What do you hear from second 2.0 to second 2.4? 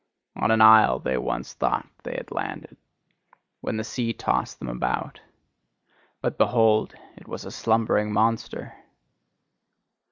they had